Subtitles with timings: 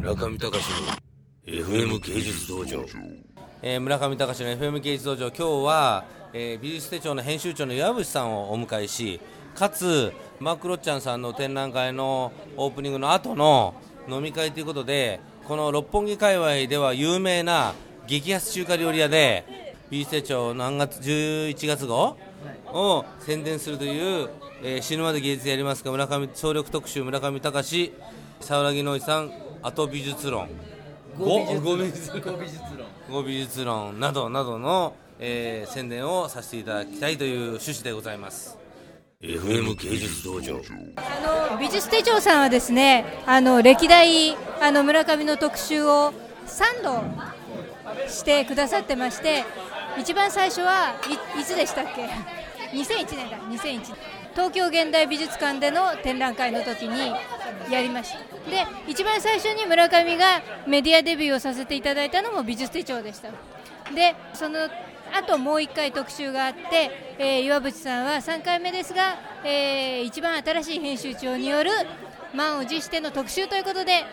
[0.00, 0.54] 村上隆の
[1.46, 2.84] FM 芸術道場、
[3.60, 5.26] えー村上隆の FM 芸術道場。
[5.28, 9.20] 今日は、えー美術手帳の編集長の岩渕さんをお迎えし
[9.54, 13.74] かつマークロッチャンさんの展覧会のオープニングの後の
[14.08, 17.74] 飲み会ということでこの六本木界隈では有名な
[18.06, 22.16] 激安中華料理屋で美術手帳何月11月号
[22.72, 24.30] を宣伝するという、
[24.62, 27.92] えー死ぬまで芸術やりますか村上総力特集村上隆
[28.40, 30.48] 沢木のいさんあと美術論。
[31.18, 32.22] ごご美術論。
[33.10, 38.56] ご美術論などなどの、えー宣伝をさせていただきたいという趣旨でございます。
[39.22, 40.60] FM 芸術道場。
[40.96, 46.12] あの美術手帳さんはですねあの歴代あの村上の特集を
[46.46, 47.02] 3度
[48.08, 49.44] してくださってまして
[49.98, 50.94] 一番最初は
[51.36, 52.39] いいつでしたっけ？
[52.72, 53.96] 2001年だ2001年。
[54.32, 57.12] 東京現代美術館での展覧会の時に
[57.70, 58.18] やりました。
[58.50, 63.30] で一番最初に村上がメディアデビューをさせていただいたのも美術手帳でした。
[63.94, 64.68] でその
[65.12, 71.70] あともう1回特集があって、えー岩渕さんは3回目ですが、えー一番新しい編集長による
[72.32, 74.04] 満を持しての特集ということで、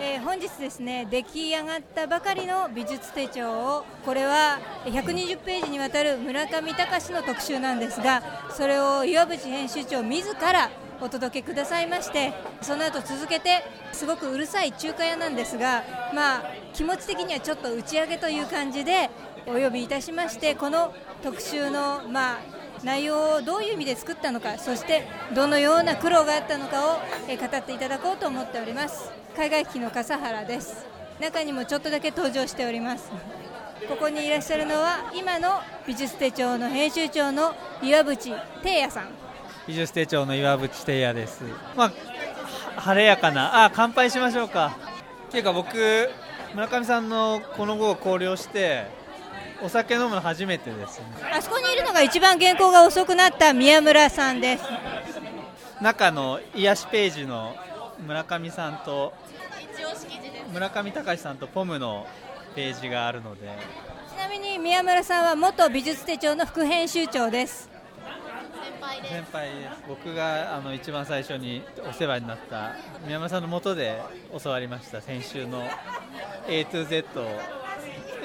[0.00, 15.82] えー本日ですね出来上がったばかりの美術手帳をこれは120ページにわたる村上隆の特集なんですがそれを岩渕編集長自らお届けくださいましてその後続けてすごくうるさい中華屋なんですが
[16.14, 16.42] まあ
[16.74, 19.10] 気持ち的にはちょっと打ち上げという感じで
[19.46, 26.98] お呼びいたしましてこの特集のまあ内容をどういう意味で作ったのかそしてどのような苦労があったのかを
[27.28, 30.86] えー語っていただこうと思っております海外機の笠原です
[31.20, 33.10] 中にもちょっとだけ登場しております
[33.88, 39.28] ここにいらっしゃるのは今の美術手帳の編集長の岩渕貞也さん
[39.68, 41.42] 美術手帳の岩渕貞也です。
[41.76, 41.92] まあ、は
[42.78, 44.78] 晴れやかな、あ、乾杯しましょうか。
[45.28, 45.76] っていうか僕、
[46.54, 48.86] 村上さんのこの後を考慮して、
[49.60, 51.06] お酒飲むの初めてですね。
[51.32, 54.64] あそこにいるのが一番原稿が遅くなった宮村さんです
[55.80, 57.54] 中の癒しページの
[58.06, 59.12] 村上さんと、
[60.52, 62.06] 村上隆さんとポムの
[62.54, 63.48] ページがあるので、
[64.10, 67.70] ちなみに宮村さんは元美術手帳の副編集長です
[69.02, 69.82] 先輩です。
[69.88, 72.74] 僕があの一番最初にお世話になった
[73.06, 74.02] 宮村さんの下で
[74.42, 75.62] 教わりました先週の
[76.48, 77.57] A to Z を。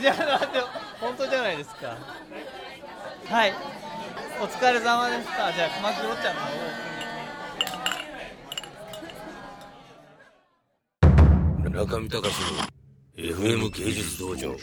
[0.00, 0.58] じゃあ待って
[1.00, 1.96] 本当じゃないですか。
[3.26, 3.52] はい。
[4.40, 5.52] お疲れ様でした。
[5.52, 6.98] じゃあマクロちゃんの方
[11.70, 12.68] 村上隆の
[13.16, 14.56] FM 芸術道場